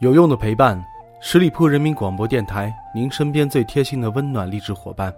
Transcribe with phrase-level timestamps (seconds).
[0.00, 0.84] 有用的陪伴，
[1.22, 5.10] 十里铺人民广播电台，您身边最贴心的温暖励志伙伴。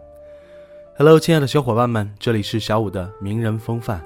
[0.96, 4.00] Hello，亲爱的小伙伴们，这里是小五的名人风范。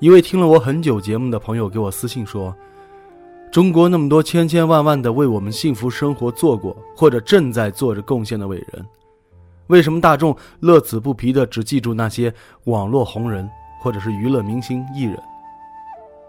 [0.00, 2.52] 一位听了我很久节目的朋友给我私信说
[3.52, 8.84] ：“中国那么多千千万万的为我们幸福生活做过或者正在做着贡献的伟人，
[9.68, 15.16] 为什么大众乐此不疲的只记住那些网络红人或者是娱乐明星艺人？”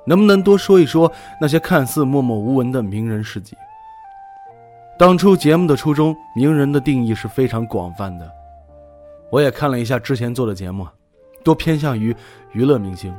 [0.06, 3.56] 能不能多说一说那些看似默默无闻的名人事迹？
[4.98, 8.32] 当初节目的初衷，名人的定义是非常广泛的。
[9.32, 10.88] 我也看了一下之前做的节目，
[11.44, 12.16] 多偏向于
[12.52, 13.14] 娱乐明星。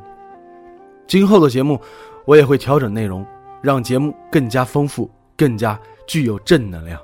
[1.07, 1.81] 今后的节目，
[2.25, 3.27] 我也会调整内容，
[3.61, 7.01] 让节目更加丰富，更加具有正能量。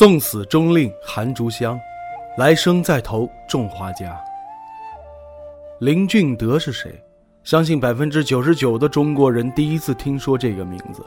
[0.00, 1.78] 纵死终令寒竹香，
[2.38, 4.18] 来生再投种花家。
[5.78, 6.90] 林俊德是谁？
[7.44, 11.04] 相信百分之九十九的中国人第一次听说这个名字。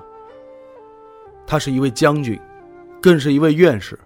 [1.47, 2.39] 他是一位将军，
[3.01, 3.99] 更是一位院士。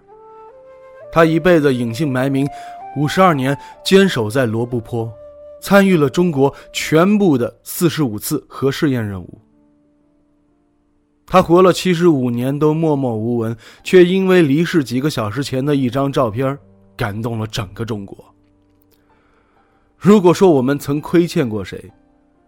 [1.12, 2.48] 他一辈子隐姓埋名，
[2.96, 5.12] 五十二年坚守在罗布泊，
[5.60, 9.38] 参与了中国全部的四十五次核试验任务。
[11.30, 16.58] 他活了七十五年都默默无闻，却因为离世几个小时前的一张照片，
[16.96, 18.24] 感动了整个中国。
[19.98, 21.92] 如果说我们曾亏欠过谁，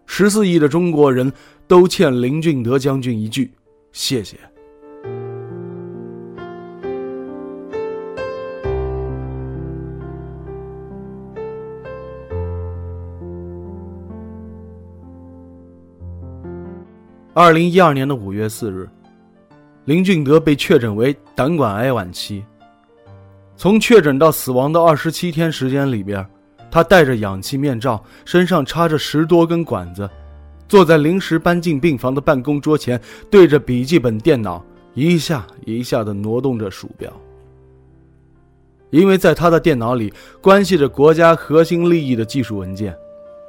[0.07, 1.31] 十四亿的中国人
[1.67, 3.51] 都欠林俊德将军一句
[3.91, 4.37] 谢谢。
[17.33, 18.89] 二零一二年的五月四日，
[19.85, 22.43] 林俊德被确诊为胆管癌晚期。
[23.55, 26.25] 从确诊到死亡的二十七天时间里边，
[26.69, 30.09] 他戴着氧气面罩，身上插着十多根管子，
[30.67, 32.99] 坐在临时搬进病房的办公桌前，
[33.29, 34.61] 对着笔记本电脑
[34.93, 37.09] 一下一下的挪动着鼠标。
[38.89, 42.93] 因为在他的电脑里，关系着国家核心利益的技术文件，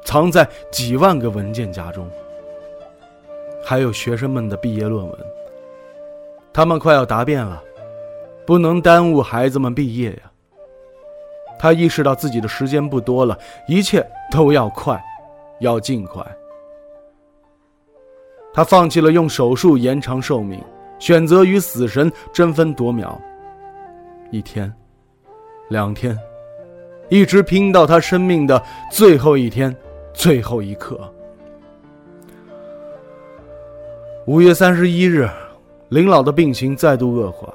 [0.05, 2.09] 藏在几万个文件夹中。
[3.65, 5.19] 还有学生们的毕业论文，
[6.53, 7.63] 他们快要答辩了，
[8.45, 10.23] 不能耽误孩子们毕业呀。
[11.59, 15.01] 他意识到自己的时间不多了，一切都要快，
[15.61, 16.25] 要尽快。
[18.53, 20.61] 他放弃了用手术延长寿命，
[20.99, 23.19] 选择与死神争分夺秒，
[24.31, 24.71] 一天，
[25.69, 26.19] 两天，
[27.09, 29.75] 一直拼到他生命的最后一天，
[30.13, 31.01] 最后一刻。
[34.27, 35.29] 五月三十一日，
[35.89, 37.53] 林老的病情再度恶化，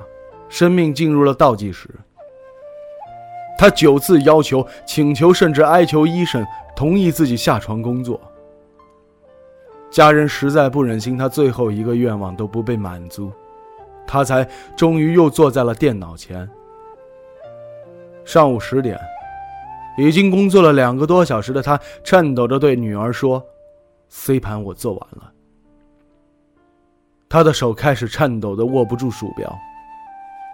[0.49, 1.89] 生命进入了倒计时。
[3.57, 6.45] 他九次要求、请求，甚至哀求医生
[6.75, 8.19] 同意自己下床工作。
[9.89, 13.31] 家人实在不忍心他最后一个愿望都不被满足，
[14.05, 14.45] 他才
[14.75, 16.47] 终于又坐在了电脑前。
[18.25, 18.99] 上午十点，
[19.97, 23.41] 已经工作了两个多小时的他，颤抖着对女儿说
[24.09, 25.31] ：“C 盘我做完了。”
[27.29, 29.59] 他的手开始颤抖的握不住鼠标，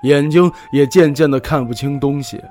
[0.03, 2.43] 眼睛也渐渐的看不清东西。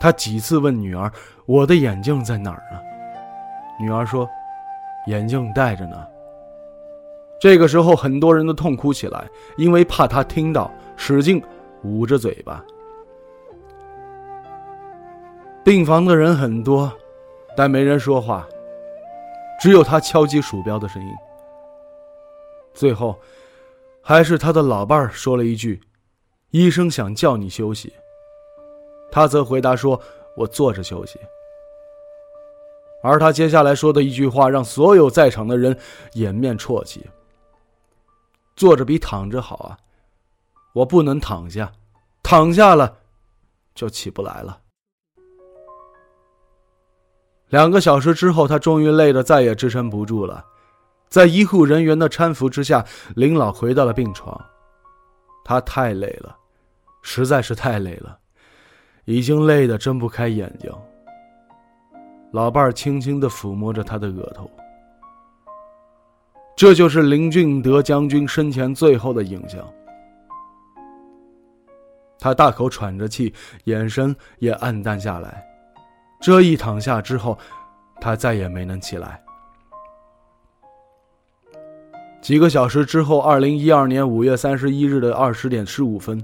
[0.00, 1.10] 他几次问女儿
[1.46, 2.78] ：“我的眼镜在哪儿呢？”
[3.78, 4.28] 女儿说
[5.06, 6.06] ：“眼镜戴着呢。”
[7.40, 9.24] 这个时候，很多人都痛哭起来，
[9.58, 11.42] 因为怕他听到，使劲
[11.82, 12.64] 捂着嘴巴。
[15.62, 16.90] 病房的人很多，
[17.56, 18.46] 但没人说话，
[19.60, 21.08] 只有他敲击鼠标的声音。
[22.74, 23.18] 最后，
[24.02, 25.80] 还是他的老伴儿说了一句
[26.50, 27.92] ：“医生想叫你休息。”
[29.10, 30.00] 他则回答说
[30.36, 31.18] ：“我坐着休息。”
[33.00, 35.78] 而他接下来说的一句话，让所有在场的人
[36.14, 37.04] 掩面啜泣
[38.56, 39.78] ：“坐着比躺着好啊！
[40.72, 41.70] 我不能躺下，
[42.22, 42.96] 躺下了
[43.74, 44.58] 就起不来了。”
[47.50, 50.44] 两个小时之后，他终于累得再也支撑不住了。
[51.14, 52.84] 在医护人员的搀扶之下，
[53.14, 54.36] 林老回到了病床。
[55.44, 56.36] 他太累了，
[57.02, 58.18] 实在是太累了，
[59.04, 60.68] 已经累得睁不开眼睛。
[62.32, 64.50] 老伴儿轻轻的抚摸着他的额头。
[66.56, 69.64] 这就是林俊德将军生前最后的影像。
[72.18, 73.32] 他大口喘着气，
[73.66, 75.46] 眼神也暗淡下来。
[76.20, 77.38] 这一躺下之后，
[78.00, 79.22] 他再也没能起来。
[82.24, 86.18] 几个小时之后，二零一二年五月三十一日的二十点十五分，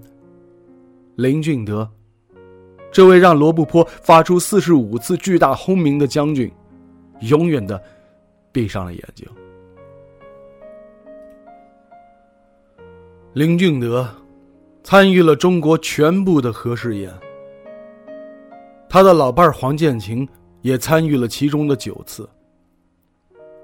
[1.17, 1.87] 林俊德，
[2.91, 6.51] 这位让罗布泊发出四十五次巨大轰鸣的将军，
[7.21, 7.79] 永远的
[8.51, 9.29] 闭上了眼睛。
[13.35, 14.09] 林俊德
[14.83, 17.13] 参与了中国全部的核试验，
[18.89, 20.27] 他的老伴黄建琴
[20.63, 22.27] 也参与了其中的九次。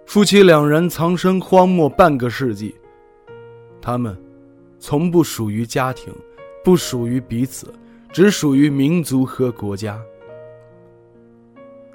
[0.06, 2.74] 夫妻两人藏身荒漠半个世纪，
[3.82, 4.16] 他们
[4.78, 6.14] 从不属于家庭，
[6.64, 7.74] 不属于彼此，
[8.12, 10.00] 只属于民族和国家。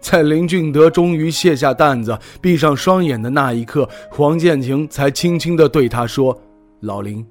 [0.02, 6.38] 在林俊德终于卸下担子、闭上双眼的那一刻，黄建琴才轻轻的对他说
[6.82, 7.26] ：“老林，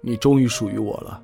[0.00, 1.22] 你终于属于我了。”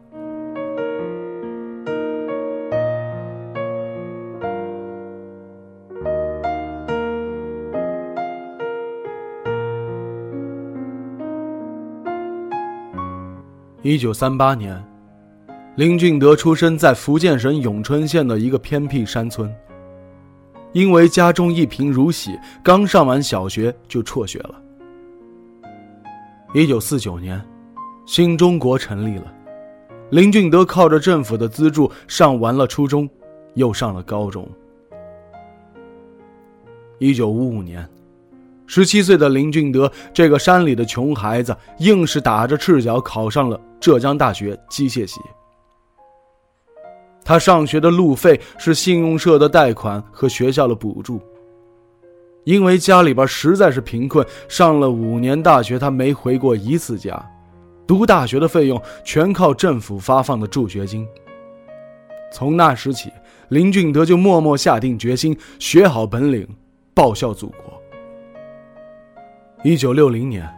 [13.89, 14.85] 一九三八年，
[15.77, 19.51] 林俊德出生在福建省永春县的一个偏僻山村。
[20.73, 24.63] 因为家中一贫如洗，刚上完小学就辍学了。
[26.53, 27.43] 一九四九年，
[28.05, 29.35] 新中国成立了，
[30.11, 33.09] 林俊德靠着政府的资助上完了初中，
[33.55, 34.47] 又上了高中。
[36.99, 37.89] 一九五五年。
[38.71, 45.19] 十七岁的林俊德，这个山里的穷孩子，硬是打着赤脚考上了浙江大学机械系。
[47.25, 51.19] 他上学的路费是信用社的贷款和学校的补助。
[52.45, 57.19] 因为家里边实在是贫困，上了五年大学，他没回过一次家。
[57.87, 61.07] 读大学的费用全靠政府发放的助学金。
[62.31, 63.11] 从那时起，
[63.49, 66.47] 林俊德就默默下定决心，学好本领，
[66.95, 67.68] 报效祖国。
[69.65, 70.49] 一九六零年，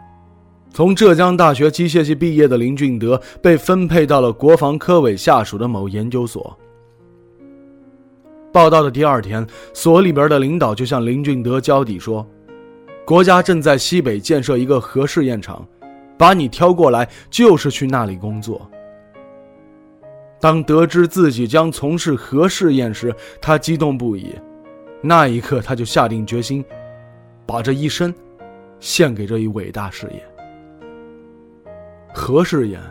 [0.69, 6.55] 从浙江大学机械系毕业的林俊德被分配到了国防科委下属的某研究所。
[8.53, 12.23] 报道的第二天，所里边的领导就向林俊德交底说
[13.03, 15.67] ：“国家正在西北建设一个核试验场，
[16.15, 18.69] 把你挑过来就是去那里工作。”
[20.39, 23.11] 当得知自己将从事核试验时，
[23.41, 24.27] 他激动不已。
[25.01, 26.63] 那一刻，他就下定决心，
[27.47, 28.13] 把这一生。
[28.81, 30.21] 献给这一伟大事业。
[32.13, 32.81] 核试验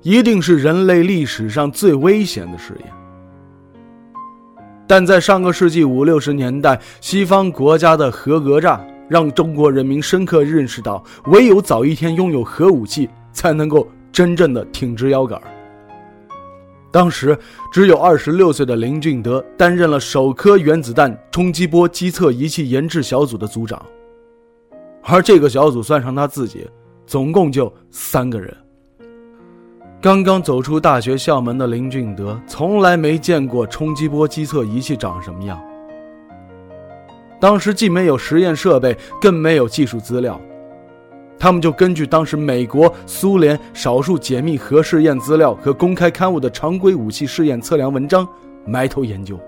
[0.00, 2.92] 一定是人类历史上最危险的试验，
[4.86, 15.38] 但在上个世纪五六十年代，西方国家的核讹诈让中国人民深刻认识到，唯有早一天拥有核武器，才能够真正的挺直腰杆。
[16.90, 17.36] 当时
[17.70, 23.84] 只有二十六岁的林俊德担任了首颗原子弹冲击波机测仪器研制小组的组长。
[25.08, 26.68] 而这个小组算上他自己，
[27.06, 28.54] 总共就三个人。
[30.00, 35.62] 刚刚走出大学校门的林俊德，从来没见过冲击波机测仪器长什么样。
[37.40, 40.40] 当时既没有实验设备，更没有技术资料，
[41.38, 48.26] 他们就根据当时美国、苏联少数解密核试验资料和公开刊物的常规武器试验测量文章，
[48.66, 49.38] 埋头研究。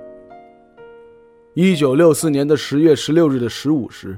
[1.54, 4.16] 一九六四年的十月十六日的十五时。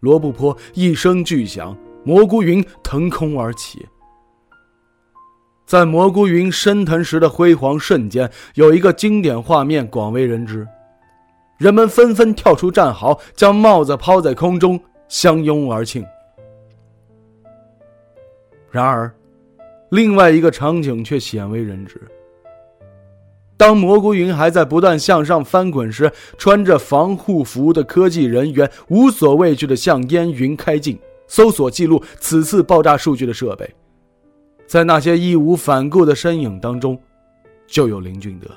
[0.00, 3.86] 罗布泊一声巨响，蘑菇云腾空而起。
[5.66, 10.66] 在蘑菇云升腾时的辉煌瞬间，有一个经典画面广为人知，
[11.58, 16.02] 人们纷纷跳出战壕，将帽子抛在空中，相拥而庆。
[18.70, 19.14] 然而，
[19.90, 22.00] 另外一个场景却鲜为人知。
[23.58, 30.96] 当蘑菇云还在不断向上翻滚时，穿着防护服的科技人员无所畏惧地向烟云开进，
[31.26, 33.68] 搜索记录此次爆炸数据的设备。
[34.66, 36.96] 在那些义无反顾的身影当中，
[37.66, 38.48] 就有林俊德。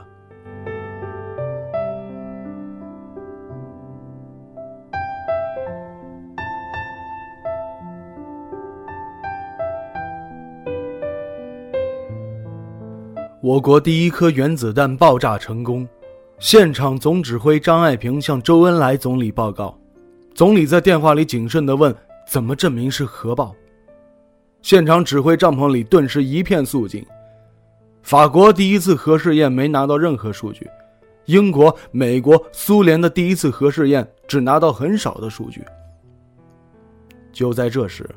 [13.42, 15.88] 我国第一颗原子弹爆炸成功，
[16.38, 19.76] 现场总指挥张爱萍向周恩来总理报告。
[20.36, 21.96] 总理在电话里谨慎地问
[22.30, 23.56] ：“怎么证明是核爆？
[24.62, 27.04] 现场指挥帐篷里顿时一片肃静。
[28.04, 30.70] 法国第一次核试验没拿到任何数据，
[31.26, 35.66] 英国、美国、苏联的第一次核试验只拿到很少的数据。
[37.34, 38.08] 就在这时，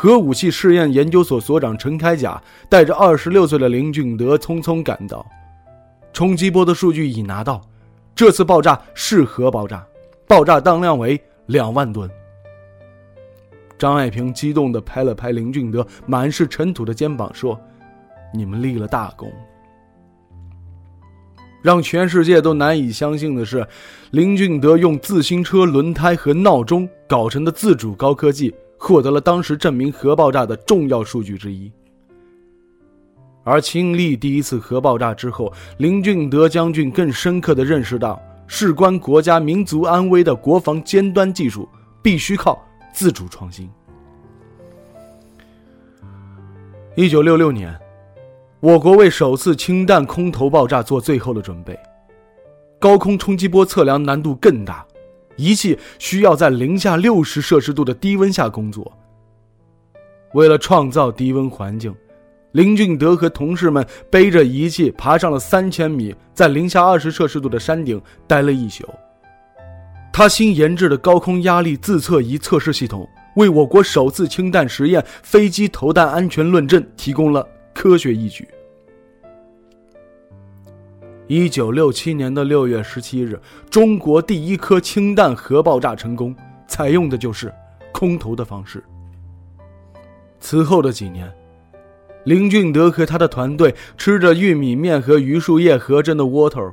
[0.00, 5.26] 核武器试验研究所所长陈开甲带着二十六岁的林俊德匆匆赶到。
[6.12, 7.60] 冲击波的数据已拿到，
[8.14, 9.84] 这次爆炸是核爆炸，
[10.28, 12.08] 爆炸当量为两万吨。
[13.76, 17.60] 张爱萍激动地拍了拍林俊德满是尘土的肩膀，说
[18.32, 19.28] ：“你们立了大功。”
[21.60, 23.66] 让全世界都难以相信的是，
[24.12, 31.70] 林俊德用自行车轮胎和闹钟搞成的自主高科技，获得了当时证明核爆炸的重要数据之一。
[33.44, 41.68] 而亲历第一次核爆炸之后，林俊德将军更深刻地认识到，事关国家民族安危的国防尖端技术，
[42.02, 43.68] 必须靠自主创新。
[46.94, 47.74] 一九六六年，
[48.60, 51.78] 我国为首次氢弹空投爆炸做最后的准备。
[52.78, 54.86] 高空冲击波测量难度更大，
[55.38, 58.92] 仪器需要在零下六十摄氏度的低温下工作。
[60.34, 61.94] 为了创造低温环境。
[62.52, 68.88] 林俊德和同事们背着仪器爬上了三千米，在零下二十摄氏度的山顶待了一宿。
[70.10, 78.48] 他新研制的高空压力自测仪测试系统，为我国首次氢弹实验飞机投弹安全论证提供了科学依据。
[81.28, 86.34] 一九六七年的六月十七日，中国第一颗氢弹核爆炸成功，
[86.66, 87.52] 采用的就是
[87.92, 88.82] 空投的方式。
[90.40, 91.30] 此后的几年。
[92.24, 96.72] 林俊德和他的团队吃着玉米面和榆树叶合成的窝头，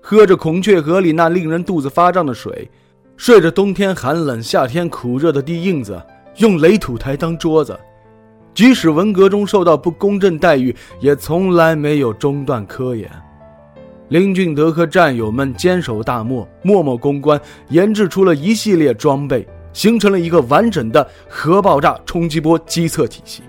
[0.00, 2.68] 喝着孔雀河里那令人肚子发胀的水，
[3.16, 6.00] 睡着冬天寒冷、夏天苦热的地印子，
[6.38, 7.78] 用垒土台当桌子。
[8.52, 13.08] 即使文革中受到不公正待遇，也从来没有中断科研。
[14.12, 17.40] 林俊德和战友们坚守大漠，默默攻关，
[17.70, 23.42] 研制出了一系列装备，形成了一个完整的核爆炸冲击波机测体系。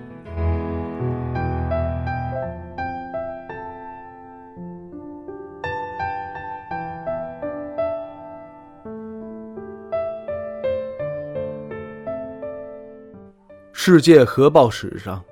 [13.74, 15.22] 世界核爆史上，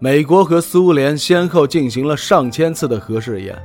[0.00, 3.56] 美国和苏联先后进行了上千次的核试验，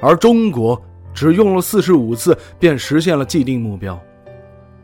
[0.00, 0.80] 而中国
[1.12, 4.00] 只用了四十五次便实现了既定目标。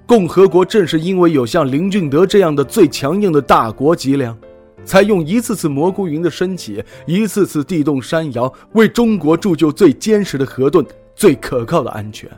[0.06, 4.37] 共和国正是因为有像林俊德这样的最强硬的大国脊梁，
[4.85, 12.28] 才用一次次蘑菇云的升起，一次次地动山摇，为中国铸就最坚实的核盾、最可靠的安全。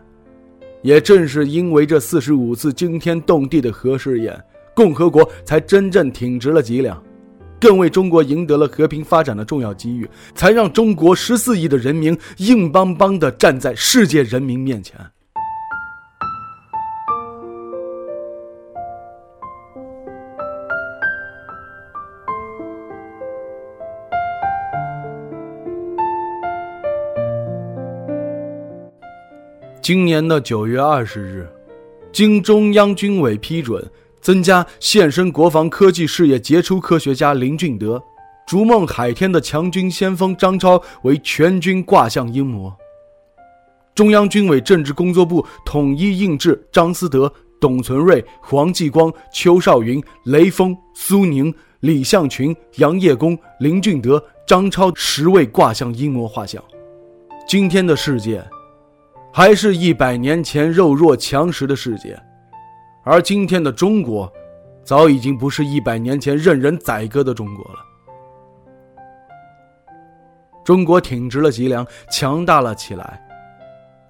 [0.83, 4.40] 也正是因为这四十五次惊天动地的核试验。
[4.73, 7.02] 共和国才真正挺直了脊梁，
[7.61, 14.97] 更为中国赢得了和平发展的重要机遇，才让中国十四亿的人民硬邦邦地站在世界人民面前。
[29.83, 31.49] 今年的九月二十日，
[32.11, 33.89] 经中央军委批准。
[34.26, 38.02] 增加献身国防科技事业杰出科学家林俊德，
[38.45, 42.76] 逐梦海天的强军先锋张超为全军挂像英模。
[43.95, 56.61] 中央军委政治工作部统一印制张思德、董存瑞、黄继光、邱少云、雷锋、苏宁、李向群、杨业功、林俊德、张超十位挂像英模画像。
[57.47, 58.45] 今天的世界，
[59.33, 62.21] 还是一百年前肉弱强食的世界。
[63.09, 64.31] 而今天的中国，
[64.83, 67.79] 早已经不是一百年前任人宰割的中国了。
[70.65, 73.23] 中国挺直了脊梁，强大了起来。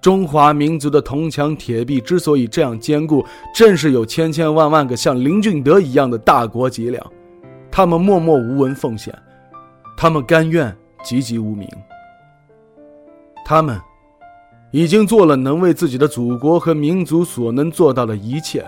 [0.01, 3.23] 中华民族的铜墙铁壁之所以这样坚固，
[3.53, 7.11] 正是有千千万万个像林俊德一样的大国脊梁。
[7.69, 9.15] 他们默默无闻奉献，
[9.95, 11.69] 他们甘愿籍籍无名，
[13.45, 13.79] 他们
[14.71, 18.65] 已经做了能为自己的祖国和民族所能做到的一切。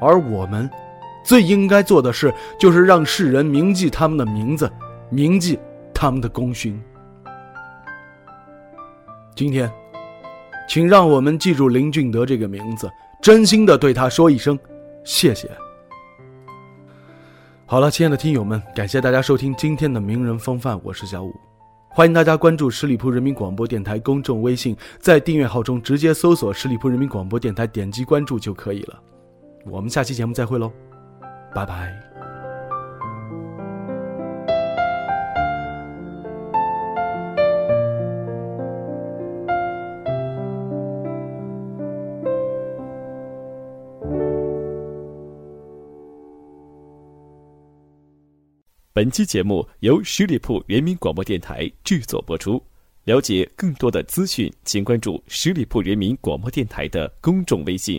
[0.00, 0.68] 而我们
[1.24, 4.70] 最应该做的事，就是让世人铭记他们的名字，
[5.10, 5.58] 铭记
[5.92, 6.80] 他们的功勋。
[9.34, 9.70] 今天，
[10.68, 12.90] 请让我们记住林俊德这个名字，
[13.20, 14.58] 真心的对他说一声
[15.04, 15.50] 谢谢。
[17.66, 21.32] 好了，亲爱的听友们，感谢大家收听今天的名人风范，我是小五，
[21.90, 28.98] 欢迎大家关注十里铺人民广播电台公众微信，在订阅号中直接搜索十里铺人民广播电台，点击关注就可以了。
[29.64, 30.72] 我们下期节目再会喽，
[31.54, 31.94] 拜拜。
[48.92, 52.60] 本期节目由十里铺人民广播电台制作播出。
[53.04, 57.98] 了解更多的资讯，请关注十里铺人民广播电台的公众微信